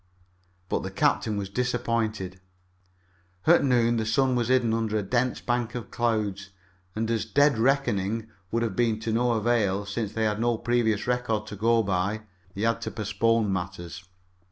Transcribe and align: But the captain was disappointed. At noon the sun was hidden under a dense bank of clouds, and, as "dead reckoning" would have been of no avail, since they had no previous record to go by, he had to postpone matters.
But 0.67 0.81
the 0.81 0.89
captain 0.89 1.37
was 1.37 1.47
disappointed. 1.47 2.41
At 3.45 3.63
noon 3.63 3.97
the 3.97 4.05
sun 4.07 4.33
was 4.33 4.47
hidden 4.47 4.73
under 4.73 4.97
a 4.97 5.03
dense 5.03 5.41
bank 5.41 5.75
of 5.75 5.91
clouds, 5.91 6.49
and, 6.95 7.07
as 7.11 7.23
"dead 7.23 7.59
reckoning" 7.59 8.27
would 8.49 8.63
have 8.63 8.75
been 8.75 8.95
of 8.95 9.13
no 9.13 9.33
avail, 9.33 9.85
since 9.85 10.13
they 10.13 10.23
had 10.23 10.39
no 10.39 10.57
previous 10.57 11.05
record 11.05 11.45
to 11.45 11.55
go 11.55 11.83
by, 11.83 12.23
he 12.55 12.63
had 12.63 12.81
to 12.81 12.89
postpone 12.89 13.53
matters. 13.53 14.03